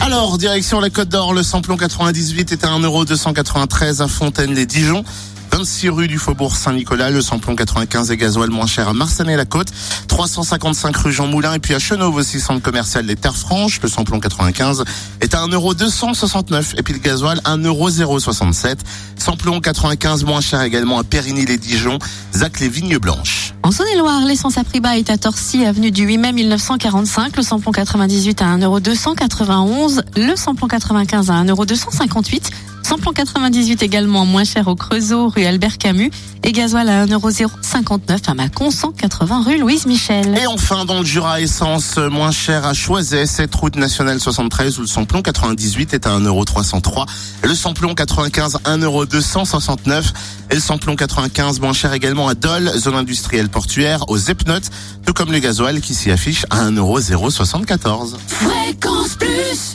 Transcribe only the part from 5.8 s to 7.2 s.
rue du Faubourg Saint-Nicolas, le